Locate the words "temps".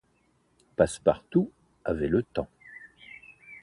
2.23-2.49